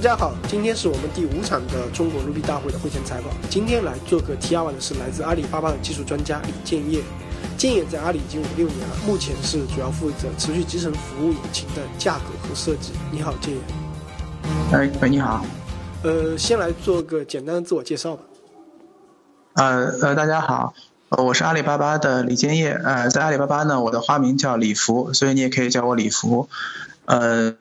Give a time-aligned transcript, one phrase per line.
[0.00, 3.30] 家好，今天是我们第五场的中国 Ruby 大会的会前采访。
[3.50, 7.02] 今天来做个 T R 的是来自阿里巴巴的技术专家李建业。
[7.58, 12.92] 建业在阿里已经五六年了，目前是主要负责持续集成服务引擎的架构和设计。
[13.12, 13.60] 你好，建业。
[14.72, 15.44] 哎，喂，你好。
[16.02, 18.22] 呃，先来做个简单的自我介绍吧。
[19.56, 20.72] 呃呃，大家好，
[21.10, 22.70] 我是阿里巴巴的李建业。
[22.72, 26.48] 呃，在阿里巴巴呢，我的花名叫李福，所以你也可以叫我李福。
[27.04, 27.54] 呃。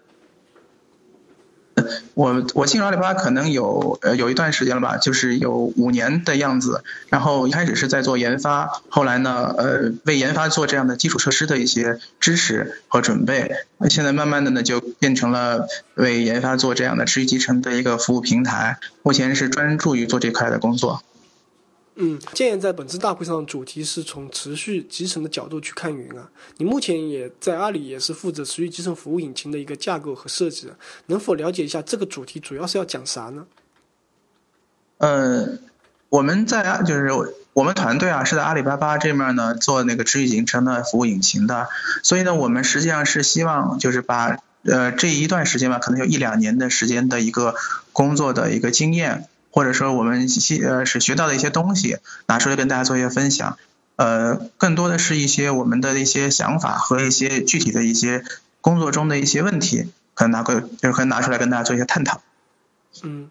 [2.14, 6.84] 我我进入阿里巴巴可能有呃有一段时间了吧，就是有五年的样子。
[7.10, 13.52] 然后一开始是在做研发，后来呢，呃，为研发做这样的基础设施的一些支持和准备。
[13.90, 18.78] 现在慢慢的呢，就变成了为研发做这样的持续集成的一个服务平台。
[19.02, 21.02] 目前是专注于做这块的工作。
[22.02, 26.30] 嗯，建言在本次大会上主题是从持续集成的角度去看云啊。
[26.56, 30.72] 你目前也在阿里也是负责持续集成服务引擎的一个架构和设计，
[31.08, 33.46] 能否了解一下这个主题主要是要讲啥呢？
[35.00, 35.60] 呃，
[36.08, 37.12] 我们在就是
[37.52, 41.68] 我们团队啊是在阿里巴巴这面呢做那个持续集成的服务引擎的，
[42.02, 47.56] 所以呢我们实际上是希望就是把呃这一段时间吧，可能有一两年的时间的一个
[47.92, 49.28] 工作的一个经验。
[49.52, 51.98] 或者说我们些呃是学到的一些东西
[52.28, 53.58] 拿出来跟大家做一些分享，
[53.96, 58.24] 呃，更多的是一些我们的一些想法和一些具体的一些
[58.62, 62.22] 工作中的一些问题，可能拿个就是可能拿出来跟大家做一些探讨。
[63.04, 63.30] 嗯，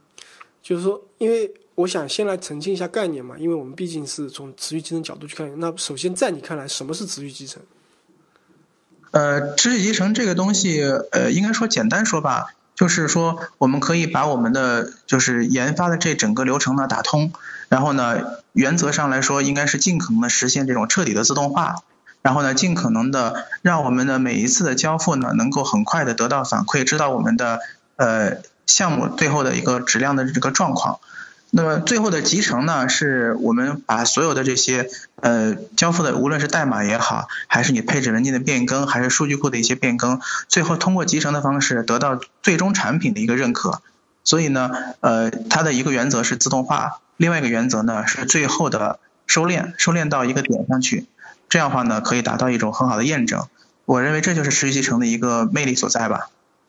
[0.63, 5.51] 就是说，因为我想先来澄清一下概念嘛，因为我们毕竟是从持续集成角度去看。
[5.61, 7.63] 那首先在你看来，什么是持续集成？
[9.11, 12.55] 呃，持续集成这个东西，呃，应该说简单说吧。
[12.79, 17.33] 就是说，我们可以把我们的就是研发的这整个流程呢打通，
[17.69, 21.83] 然后呢，原则上来说，应该是尽可能的实现这种彻底的自动化，
[22.23, 27.59] 然后呢，尽可能的让我们的每一次的交付呢，能够很快的得到反馈，知道我们的
[27.97, 31.01] 呃项目最后的一个质量的这个状况。
[31.51, 43.81] 那么最后的集成呢，是我们把所有的这些呃交付的，无论是代码也好，还是你配置文件的变更，还是数据库的一些变更，最后通过集成的方式得到最终产品的一个认可。
[44.25, 51.07] 所以呢，呃，它的一个原则是自动化，另外一个原则呢是最后的收敛，收敛到一个点上去，
[51.49, 53.47] 这样的话呢可以达到一种很好的验证。
[53.87, 56.29] 我认为这就是持续集成的一个魅力所在吧。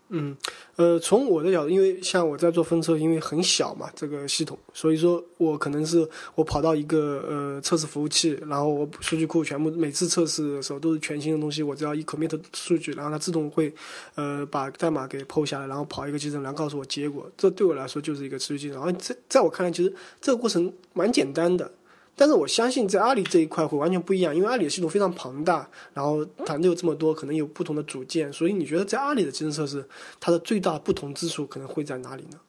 [0.10, 0.36] 嗯，
[0.76, 13.72] 呃，从我的角度，因为像我在做分测，因为很小嘛，这个系统，所以说我可能是我跑到一个呃测试服务器，然后我数据库全部每次测试的时候都是全新的东西，我只要一 commit 数据，然后它自动会
[14.16, 18.78] 呃把代码给抛下来，然后跑一个集成，然后告诉我结果，这对我来说就是一个持续集成。
[18.78, 21.72] 然后在在我看来，其实这个过程蛮简单的。
[22.20, 29.88] 但是我相信在阿里这一块会完全不一样，因为阿里的系统非常庞大，然后团队有这么多，可能有不同的组件，所以你觉得在阿里的集成测试，
[30.20, 32.40] 它的最大不同之处可能会在哪里呢？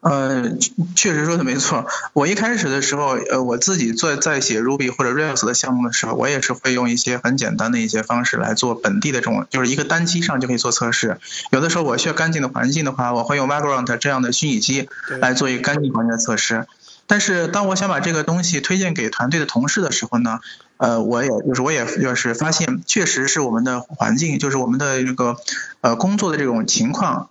[0.00, 0.56] 呃，
[0.96, 1.86] 确实说的没错。
[2.12, 11.18] 我一开始的时候，呃，我自己做在写 Ruby 或者 Rails 的项目的时候，我也是会用一些很简单的一些方式来做本地的这种，就是一个单机上就可以做测试。
[11.50, 14.88] 有的时候我需要干净的环境的话，我会用 Vagrant 这样的虚拟机
[15.20, 16.66] 来做一个干净环境的测试。
[17.12, 20.40] 但是当我想把这个东西推荐给团队的同事的时候呢，
[20.78, 25.36] 呃，我也就是我也就是发现，确实是我们的环境，就是我们的这个
[25.82, 27.28] 呃工作的这种情况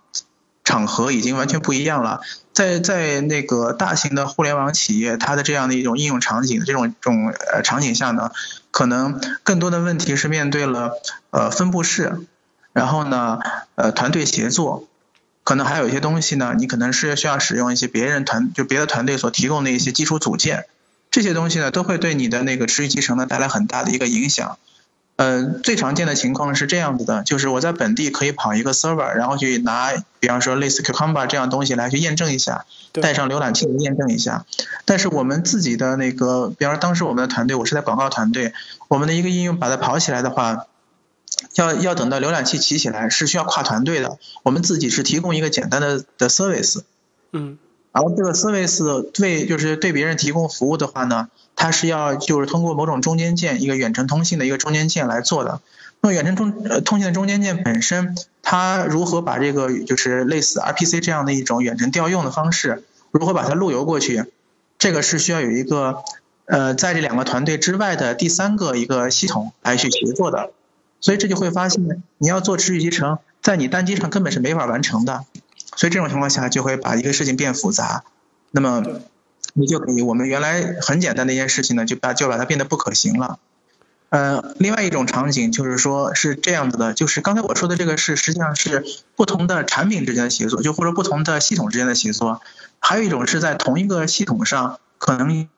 [0.62, 2.20] 场合已经完全不一样了。
[2.52, 8.30] 在在那个大型的互联网企业，它的这样的一种应用场景这种这种呃场景下呢，
[8.70, 10.92] 可能更多的问题是面对了
[11.30, 12.20] 呃分布式，
[12.72, 13.40] 然后呢
[13.74, 14.86] 呃团队协作。
[15.44, 20.66] 可能还有一些东西呢，你可能是需要使用一些别人团就别的团队所提供的一些基础组件，
[21.10, 24.58] 这些东西呢都会对你的那个持续集成呢带来很大的一个影响。
[25.16, 34.46] 呃，最常见的情况是这样子的，就是我在本地可以跑一个 server，然后去拿，比方说类似 Cucumber 这样东西来去验证一下，带上浏览器验证一下。
[34.84, 38.54] 但是我们自己的那个，比方说当时我们的团队，我是在广告团队，
[38.88, 40.66] 我们的一个应用把它跑起来的话。
[41.54, 46.82] 要要等到浏览器起起来是需要跨团队的，我们自己是提供一个简单的的 service，
[47.32, 47.58] 嗯，
[47.92, 55.60] 然后这个 service 对就是对别人提供服务的话呢，它是要就是通过某种中间件，一个远程通信的一个中间件来做的。
[56.00, 62.82] 那么远程中呃通信的中间件本身，它如何把这个就是类似 RPC 这样的一种远程调用的方式，
[63.12, 64.24] 如何把它路由过去，
[64.78, 66.02] 这个是需要有一个
[66.46, 70.50] 呃在这两个团队之外的第三个一个系统来去协作的。
[71.02, 75.26] 所以这就会发现，你要做持续集成，在你单机上根本是没法完成的。
[75.76, 78.04] 所以这种情况下，就会把一个事情变复杂。
[78.50, 78.82] 那么，
[79.54, 83.38] 你就可以，我们原来很简单的一件事情呢，就把就把它变得不可行了。
[84.10, 88.84] 呃，另外一种场景就是说是这样子的，就是刚才我说的这个是实际上是
[89.16, 92.42] 不同的产品之间的协作，就或者不同的系统之间的协作。
[92.78, 95.48] 还有一种是在同一个系统上可能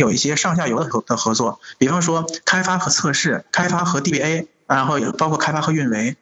[0.00, 6.16] 有一些上下游的合的合作，比方说开发和测试、开发和 DBA，然后也包括开发和运维。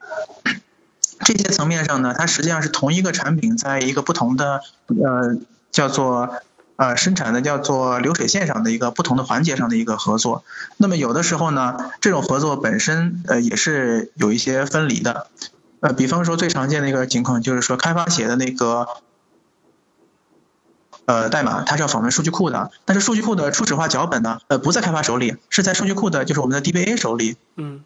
[1.23, 5.37] 这些层面上呢，它实际上是同一个产品在一个不同的呃
[5.71, 6.29] 叫做
[6.75, 10.43] 呃生产的叫做流水线上的一个不同的环节上的一个合作。
[10.75, 15.27] 那么有的时候呢，这种合作本身呃也是有一些分离的。
[15.79, 18.85] 呃，比方说最常见的一个情况就是说，开发写的那个
[21.09, 27.35] 呃代码，它是要访问数据库的，但是数据库的初始化脚本呢，呃不在开发手里，是在数据库的就是我们的 DBA 手里。
[27.55, 27.83] 嗯。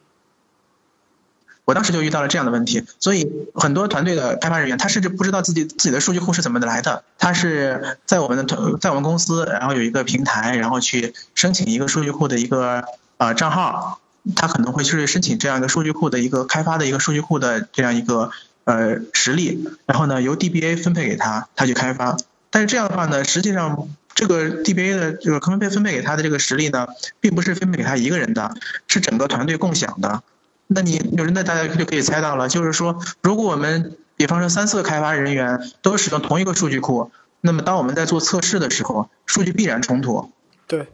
[1.63, 7.05] 我当时就遇到了这样的问题，所以很多团队的开发人员，他甚至不知道自己自己的数据库是怎么来的。
[7.17, 12.83] 他是在我们的团，在我们公司，然后有一个平台，然后去申请一个数据库的一个
[13.15, 14.01] 呃账号，
[14.35, 18.31] 他可能会去申请这样一个数据库的一个开发的一个数据库的这样一个
[18.65, 22.17] 呃实例，然后呢由 DBA 分配给他，他去开发。
[22.53, 26.87] 但是这样的话呢，实际上这个 DBA 的这个分配分配给他的这个实力呢，
[27.19, 28.53] 并不是分配给他一个人的，
[28.87, 30.21] 是整个团队共享的。
[30.67, 37.11] 那你有人那大家就可以猜到了，就是说，如果我们比方说三四个开发人员都使用同一个数据库，
[37.41, 40.31] 那么当我们在做测试的时候，数据必然冲突。
[40.67, 40.87] 对。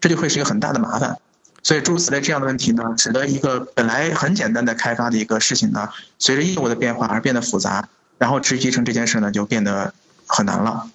[0.00, 1.16] 这就会是一个很大的麻烦。
[1.64, 5.90] 所以诸如此类这样的问题呢，使得一个本来很简单的开发的一个事情呢，
[6.20, 9.94] 随着业务的变化而变得复杂，然后持续集成这件事呢，就变得
[10.26, 10.90] 很难了。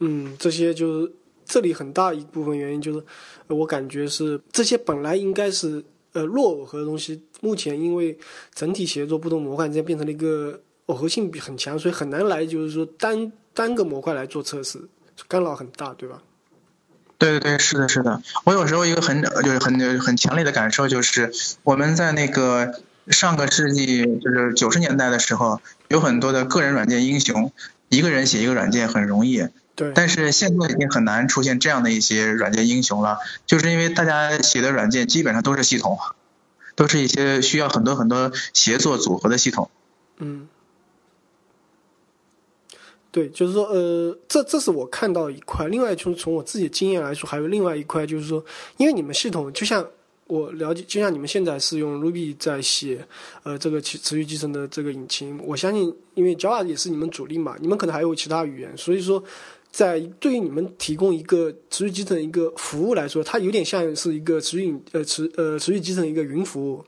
[0.00, 1.12] 嗯，这些就是
[1.44, 3.04] 这里很大一部分原因就是。
[3.48, 5.84] 我感觉是这些本来应该是
[6.14, 8.18] 呃弱耦合的东西，目前因为
[8.54, 14.88] 整体协作不同模块之间变成了一个耦合性很强，所以很难来就是说单单个模块来做测试，
[15.28, 16.22] 干扰很大，对吧？
[17.18, 18.22] 对对对，是的，是的。
[18.44, 21.30] 我有时候一个很就是很很强烈的感受就是，
[21.62, 27.52] 我们在那个上个世纪就是九十年代的时候，有很多的个人软件英雄，
[27.88, 29.48] 一个人写一个软件很容易。
[29.74, 35.98] 对，但是现在已经很难出现这样的一些软件英雄了，就是因为大家写的软件基本上都是系统，
[36.76, 39.70] 都是一些需要很多很多协作组合的系统。
[40.18, 40.46] 嗯，
[43.10, 45.66] 对，就是说，呃，这这是我看到一块。
[45.68, 48.44] 另外，就是从我自己经验来说，还有另外一块，就是说，
[48.76, 49.86] 因为你们系统就像
[50.32, 53.06] 我了解，就像你们现在是用 Ruby 在写，
[53.42, 59.22] 呃，这个持持续集成的这个引擎，我相信，因为 Java 也是你们主力嘛，你们可能还有其他语言，所以说。
[59.72, 66.84] 在对于你们提供一个持续集成一个服务来说，它有点像是一个持续呃持呃持续集成一个云服务，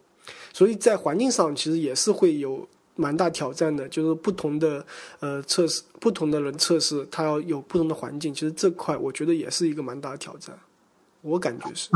[0.53, 4.85] 所以在环境上其实也是会有蛮大挑战的，就是不同的
[5.21, 10.55] 呃测试，不同的人测试，它要有不同的环境，其实这块我觉得也是一个蛮大的挑战，
[11.23, 11.89] 我感觉是。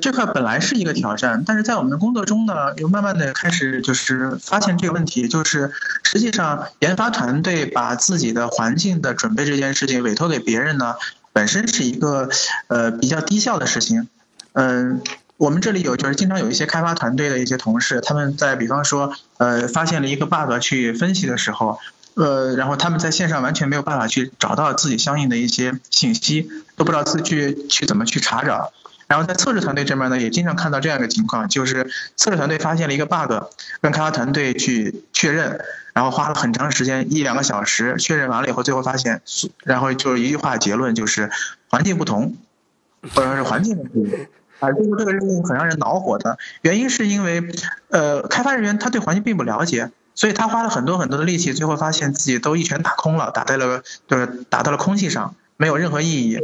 [0.00, 5.70] 这块本来是一个挑战，但是在我们的工作中呢，又慢慢的开始就是发现这个问题，就是
[6.02, 10.96] 实际上研发团队把自己的环境的准备这件事情委托给别人呢，
[11.32, 12.28] 本身是一个
[12.66, 14.08] 呃比较低效的事情。
[14.54, 15.02] 嗯，
[15.36, 21.78] 我们这里有就是经常有一些开发团队的一些同事，他们在比方说呃发现了一个 bug 去分析的时候，
[22.14, 28.72] 呃，然后他们在线上完全没有办法去找到自己相应的一些信息，都不知道自去去怎么去查找。
[29.10, 33.32] 然后在测试团队这边呢，也经常看到这样一个情况，就是测试团队发现了一个 bug，
[33.80, 35.60] 让开发团队去确认，
[35.94, 39.20] 然后花了很长时间，一两个小时确认完了以后，最后发现，
[39.64, 41.28] 然后就是一句话结论就是
[41.68, 42.36] 环境不同，
[43.12, 44.28] 或者是环境问题，
[44.60, 47.42] 啊，就是这个任务很让人恼火的原因是因为，
[47.88, 56.38] 呃，开发人员他对环境并不了解，所以他花了很多很多的力气，最后发现自己都一拳打空了，打在了就是打到了空气上，没有任何意义。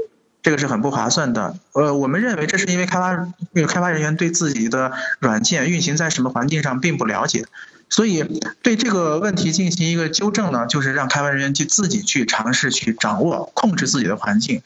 [0.47, 1.57] 这个是很不划算的。
[1.73, 3.15] 呃，我们认为这是因为开发，
[3.53, 7.47] 因为开发人员对自己的软件运行在什么环境上并不了解，
[7.89, 14.63] 所以对这个问题进行一个纠正呢，就是让开发人员去自己去尝试去掌握控制自己的环境。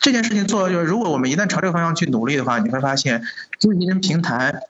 [0.00, 3.22] 这件事情做就是，如果我们一旦朝这个方向去努力的话，你会发现，
[3.60, 4.62] 集成平台，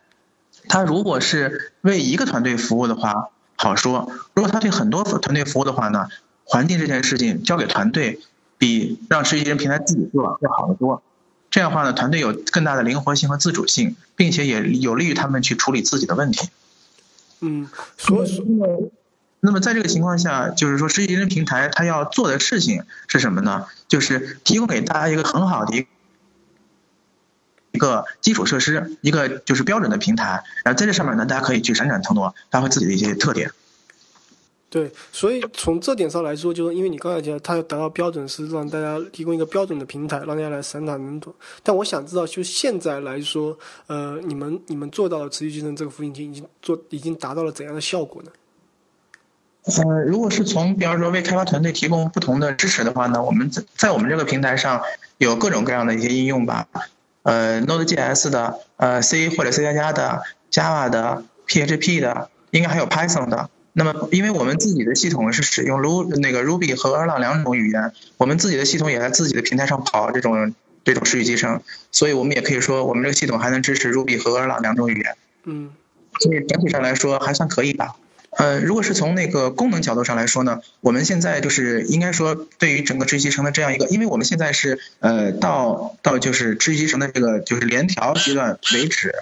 [0.68, 6.08] 它如果是为一个团队服务的话，好说；如果它对很多团队服务的话呢，
[6.44, 8.20] 环境这件事情交给团队。
[8.60, 11.02] 比让实习生平台自己做要好得多，
[11.50, 16.50] 这样的话呢，团队有更大的灵活性和自主性，并且也有利于他们去处理自己的问题。
[17.40, 18.44] 嗯，所以说，
[19.40, 23.64] 那么在这个情况下，就是说实习生平台它要做的事情是什么呢？
[23.88, 25.86] 就是提供给大家一个很好的一
[27.72, 33.52] 一个基础设施，一个就是标准的平台，然后在这上面呢，大家可以去闪闪腾挪，发挥自己的一些特点。
[34.70, 41.34] 对，所以从这点上来说，就是因为你刚才讲，它要达到标准是让大家提供一个标准的平台，让大家来散打人头。
[41.64, 43.58] 但我想知道，就现在来说，
[43.88, 48.30] 呃，你们你们做到持续集成这个服务器已经做已经达到了怎样的效果呢？
[49.64, 54.80] 呃，如果是从比方说为开发团队提供不同的支持的话呢，我们在在我们这个平台上
[55.18, 56.68] 有各种各样的一些应用吧，
[57.24, 60.22] 呃，Node.js 的，呃，C 或者 C 加加的
[60.52, 63.50] ，Java 的，PHP 的，应该还有 Python 的。
[63.72, 71.62] 那么，因为我们自己的系统是使用 Ru 那个 Ruby 和 Erlang 两种语言，我们自己的系统也在自己的平台上跑这种这种持续集成，
[71.92, 75.16] 所以我们也可以说，我们这个系统还能支持 Ruby 和 Erlang 两种语言。
[75.44, 75.70] 嗯，
[76.18, 77.94] 所以整体上来说还算可以吧。
[78.30, 89.14] 呃，如果是从那个功能角度上来说呢，我们现在就是应该说，对于整个持续集成的这样一个，因为我们现在是呃到到就是持续集成的这个就是联调阶段为止，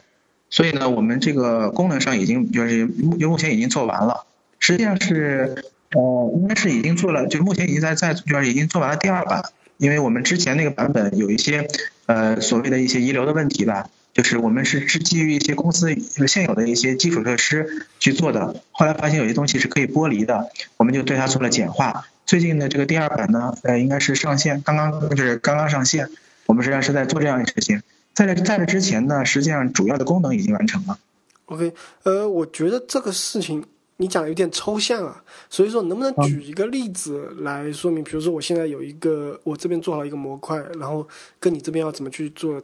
[0.51, 4.25] 所以呢，我们这个功能上已经就是目目前已经做完了。
[4.69, 9.43] 实际上是，呃，应该是已经做了，就目前已经在在就是已经做完了第二版，
[9.79, 11.67] 因为我们之前那个版本有一些，
[12.05, 22.05] 呃，所谓的一些遗留的问题吧，就是我们是是基于一些公司现有的一些基础设施去做的，后来发现有些东西是可以剥离的，我们就对它做了简化。
[22.27, 26.11] 最近的这个第二版呢，呃，应该是上线，刚刚就是刚刚上线，
[26.45, 27.81] 我们实际上是在做这样的事情。
[28.13, 30.99] 在这在这之前呢，实际上主要的功能已经完成了。
[31.47, 31.73] OK，
[32.03, 33.65] 呃，我觉得这个事情。
[33.99, 38.03] 你讲的有点抽象啊，所以说能不能举一个例子来说明？
[38.03, 41.07] 比如说我现在有一个，我这边做好一个模块，然后
[41.41, 42.63] 跟你这边要怎么去做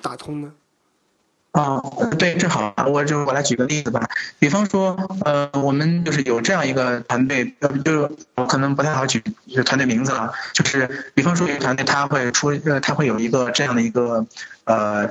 [0.00, 0.52] 打通呢？
[1.50, 1.82] 啊，
[2.18, 4.06] 对，正好，我就我来举个例子吧。
[4.38, 9.20] 比方说，呃，我们就是有这样一个团队，呃就我可能不太好举
[9.64, 10.30] 团队名字了。
[10.52, 14.24] 就是比方说，一个团队他会出，呃，他会有一个这样的一个，
[14.64, 15.08] 呃，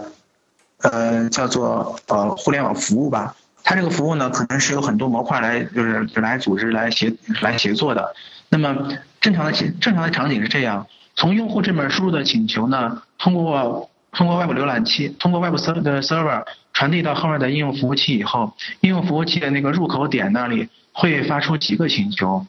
[0.77, 3.35] 呃，叫做呃互联网服务吧。
[3.65, 8.15] 它这个服务呢，可能是有很多模块来，就是来组织、来协、来协作的。
[8.49, 22.45] 那么正常的正常的场景是这样：从用户这边输入的请求呢，通过通过外部浏览器，通过外部 server 的 server 传递到后面的应用服务器以后，应用服务器的那个入口点那里会发出几个请求，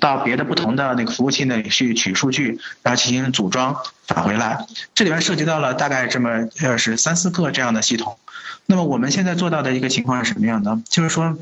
[0.00, 3.76] 到别的不同的那个服务器那里去取数据，然后进行组装
[4.06, 4.66] 返回来。
[4.94, 8.18] 这里面涉及到了大概这么呃是三四个这样的系统。
[8.66, 10.80] 那么我们现在做到的一个情况是什么样的？
[10.88, 11.36] 就是说，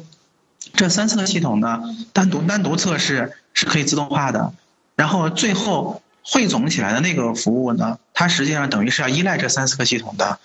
[0.75, 1.81] 这三四个系统呢，
[2.13, 4.53] 单独单独测试是可以自动化的，
[4.97, 10.41] 然后最后汇总起来的那个服务呢，它实际上等于是要依赖这三四个系统的。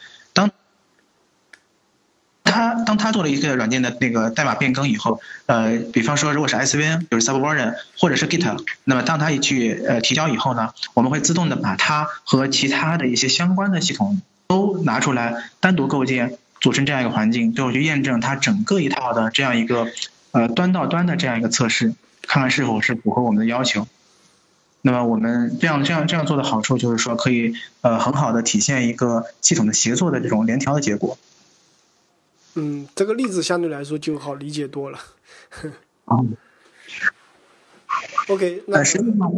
[2.48, 16.38] 他当他做了一个软件的那个代码变更以后，呃，比方说如果是 SVN 就是 Subversion 或者是 Git，那么当他一去呃提交以后呢，我们会自动的把它和其他的一些相关的系统都拿出来单独构建。
[16.60, 19.88] 组成这样一个环境，最后去验证它整个一套的这样一个
[20.32, 23.88] 呃端到端的这样一个测试，看看是否是符合我们的要求。
[24.82, 31.20] 那么我们这样这样这样做的好处就是说，可以呃很好的体现一个系统的协作的这种联调的结果。
[32.58, 35.00] 嗯，这个例子相对来说就好理解多了。
[38.28, 39.32] OK，那实际上。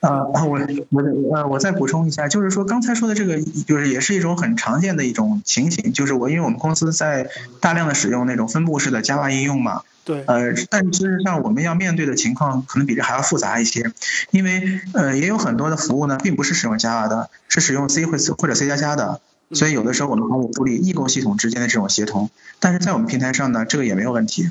[0.00, 1.02] 呃，我我
[1.36, 7.28] 呃，我再补充一下，就是说刚才说的这个，就是也是一种很常见的一种情形，就是我因为我们公司在
[7.60, 13.92] 大量的使用那种分布式的 Java 应用嘛，对，呃，但事实上我们要面对的情况可能比这还要复杂一些，
[14.30, 19.20] 因为呃也有很多的服务呢，并不是使用 Java 的，是使用 C 或或者 C 加加的，
[19.52, 24.48] 所以有的时候我们还会处理异构系统之间的这种协同，但是在我们平台上呢，这个也没有问题。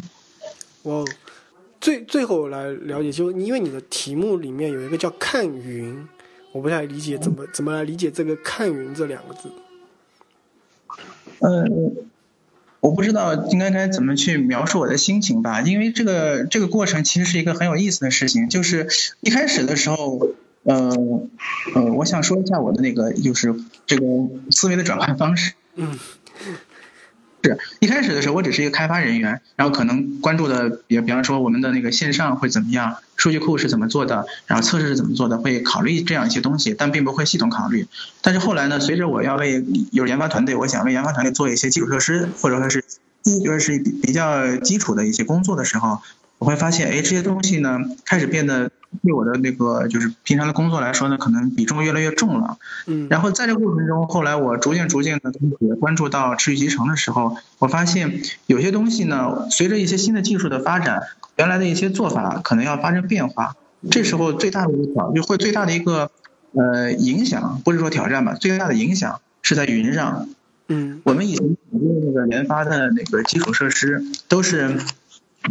[0.83, 1.05] 我。
[1.81, 6.05] 最最后来了解，就因为你的题目里面有一个叫“看云”，
[6.51, 9.49] 我不太理解怎么怎么来理解这个“看云”这两个字。
[11.39, 11.95] 嗯，
[12.81, 18.49] 我不知道应该该怎么去描述我的心情吧，因为这个这个过程其实是一个很有意思的事情。
[18.49, 18.89] 就是
[19.21, 20.89] 一开始的时候，呃
[21.75, 24.05] 呃，我想说一下我的那个就是这个
[24.51, 25.53] 思维的转换方式。
[25.75, 25.97] 嗯。
[27.41, 37.87] 是一开始的时候，我只是一个开发人员，然后可能关注的，比比方说我们的那个线上会怎么样，数据库是怎么做的，然后测试是怎么做的，会考虑这样一些东西，但并不会系统考虑。
[38.21, 42.83] 但是后来呢，随着我要为有研发团队，我想为研发团队做一些基础设施，或者说是
[43.41, 45.99] 就是比较基础的一些工作的时候，
[46.39, 48.69] 我会发现，哎，这些东西呢，开始变得。
[49.03, 52.57] 对我的那个就是平常的工作来说呢，可能比重越来越重了。
[52.87, 61.03] 嗯，然后在这个过程中，后来我逐渐逐渐的也关注到持续集成的时候，我发现有些东西呢，随着一些新的技术的发展，
[61.37, 63.55] 原来的一些做法可能要发生变化。
[63.91, 66.09] 这时候最大的一个挑就会最大的一个
[66.53, 70.27] 呃影响，不是说挑战吧，最大的影响是在云上。
[70.67, 74.79] 嗯，我们以前那个研发的那个基础设施都是。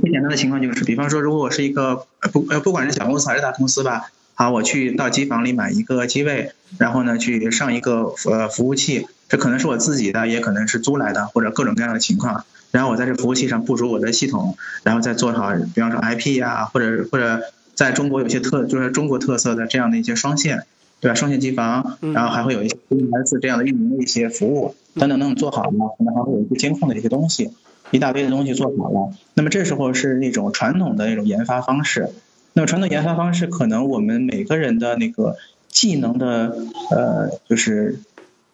[0.01, 12.45] 最简单的情况就是，比方说，如果我是一个不呃，不管是小公司还是大公司吧，好，我去到机房里买一个机位，然后呢去上一个呃服务器，这可能是我自己的，也可能是租来的，或者各种各样的情况。
[12.71, 17.41] 然后我在这服务器上部署我的系统，然后再做好，比方说 IP 呀，或者或者
[17.75, 20.65] 在中国有些特就是中国特色的这样的一些双线，
[21.01, 21.15] 对吧？
[21.15, 27.51] 双线机房，然后还会有一些 NS 这样的运营的一些服务等等等等做好了，可能还会有一些监控的一些东西。
[27.91, 32.11] 一大堆的东西做好了，那么这时候是那种传统的那种研发方式。
[32.53, 35.37] 那么传统研发方式，可能我们每个人的那个
[35.69, 36.57] 技能的
[36.91, 38.01] 呃，就是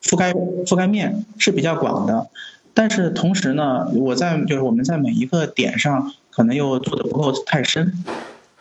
[0.02, 2.28] 覆盖覆盖面是比较广的。
[2.74, 7.92] 但是同时呢，我在就是我们在每一个点上，可能又做的不够太深。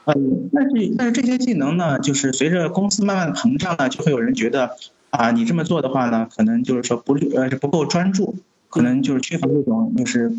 [0.05, 4.75] 嗯，但是但是这些技能呢，就是随着公司慢慢膨胀呢，就会有人觉得
[5.09, 8.35] 啊，你这么做的话呢，可能就是说不呃不够专注。
[8.73, 10.31] 可能就是缺乏这种，就是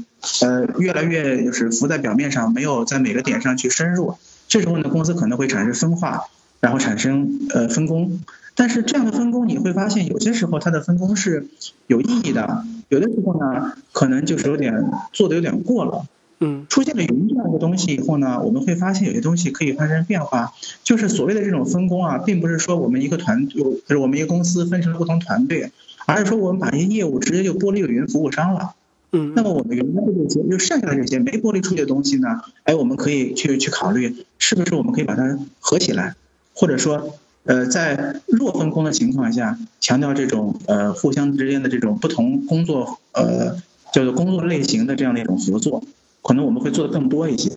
[0.42, 4.16] 呃，越来越就是浮在表面上，没有在每个点上去深入。
[4.48, 6.22] 这时候呢，公司可能会产生分化，
[6.58, 8.20] 然后产生呃分工。
[8.56, 11.46] 但是这样的分工，你会发现有些时候它的分工是
[11.86, 16.04] 有意义的，有的时候呢，可能就是有点做的有点过了。
[16.40, 16.66] 嗯。
[16.68, 20.52] 出现了云这样一个东西以后呢，我们会发现有些东西可以发生变化。
[20.82, 25.70] 就是所谓的这种分工啊，并不是说我们一个团有，就是我们一个公司分成了不同团队。
[26.06, 28.74] 而是说，我们把这些业务直接就剥离给云服务商了。
[29.12, 29.32] 嗯。
[29.34, 32.40] 那么我们原来的这些，就剩下的这些没剥离出去的东西呢？
[32.64, 36.14] 哎，我们可以去去考虑，是不是我们可以把它合起来，
[36.54, 43.56] 或者说，呃，在弱分工的情况下，强调这种呃互相之间的这种不同工作呃
[43.92, 45.82] 叫做工作类型的这样的一种合作，
[46.22, 47.50] 可能我们会做的更多一些。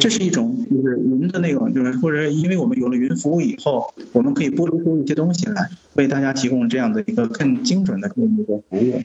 [0.00, 9.02] 这是一种就是云的那种，就是或者因为我们有了云服务以后，我们可以剥离出一些东西来，为大家提供这样的一个更精准的这么一个服务。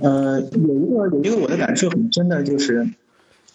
[0.00, 2.88] 呃，有一个有一个我的感受很深的就是，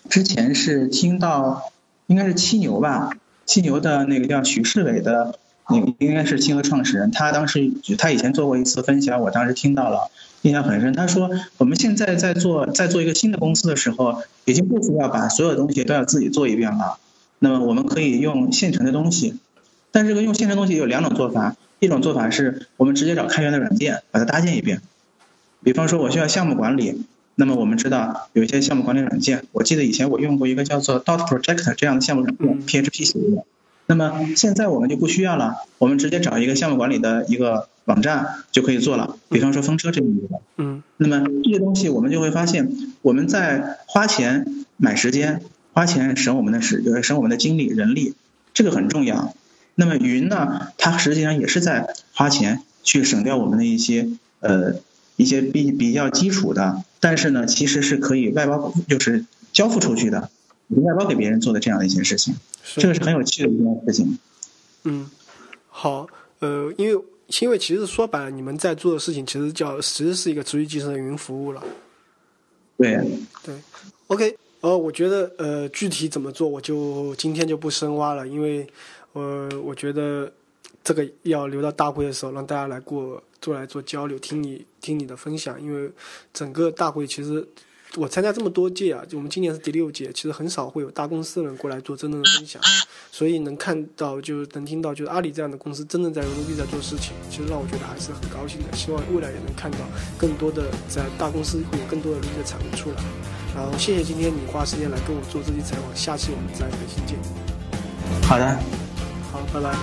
[0.09, 1.71] 之前是听到
[2.07, 3.11] 应该是七牛吧，
[3.45, 10.11] 七牛的那个叫许世伟的，那个应该是七牛创始人，他当时他以前做过一次分享，我当时听到了。
[10.43, 10.93] 印象很深。
[10.93, 16.97] 他说，我们现在在做在做一个新的公司的时候，已经不需要把所有东西都要自己做一遍了。
[17.39, 19.35] 那么我们可以用现成的东西，
[19.91, 21.55] 但这个用现成东西有两种做法。
[21.79, 24.81] 一种做法是我们直接找开源的软件把它搭建一遍。
[25.63, 27.03] 比方说，我需要项目管理，
[27.35, 29.45] 那么我们知道有一些项目管理软件。
[29.53, 33.43] 我记得以前我用过一个叫做 Dot Project 这样的项目软件，PHP 写的。
[33.87, 37.69] 那么现在我们就不需要了，我们直接找一个项目管理的一个。
[37.85, 40.41] 网站就可以做了，比方说风车这样的。
[40.57, 40.83] 嗯。
[40.97, 45.41] 那么这些东西我们就会发现，我们在花钱买时间，
[45.73, 48.13] 花钱省我们的时呃省我们的精力人力，
[48.53, 49.33] 这个很重要。
[49.75, 54.09] 那么云呢，它实际上也是在花钱去省掉我们的一些
[54.41, 54.75] 呃
[55.15, 60.29] 一些比比较基础的，但是呢，其实是可以外包就是交付出去的，
[60.67, 62.35] 外包给别人做的这样的一些事情，
[62.75, 64.19] 这个是很有趣的一件事情。
[64.83, 65.09] 嗯，
[65.69, 66.07] 好，
[66.39, 67.01] 呃，因为。
[67.41, 71.63] 因为其实说白了，你们在做的事情其实叫，其实是一个持续集成的云服务了。
[72.77, 72.99] 对
[73.43, 73.55] 对
[74.07, 78.67] ，OK，呃，我觉得呃，具体怎么做，我就今天就不深挖了，因为
[79.13, 80.31] 呃，我觉得
[80.83, 85.91] 这个要留到大会的时候，让大家来过做来做交流，听你听你的分享，因为
[86.33, 87.47] 整个大会其实。
[87.97, 92.61] 我参加这么多届啊，就我们今年是第六届，其实很少会有大公司的人过来做真正的分享，
[93.11, 98.77] 所以能看到，就是能听到，就是阿里这样的公司真正在 Ruby 在做事情，其实让我觉得还是很高兴的。
[98.77, 99.79] 希望未来也能看到
[100.17, 102.97] 更多的在大公司会有更多的 Ruby 的产物出来。
[103.55, 107.17] 然后谢谢今天你花时间来跟我做这期采访，下期我们再更新见。
[108.27, 108.55] 好的，
[109.31, 109.75] 好，拜拜，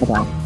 [0.00, 0.45] 拜拜。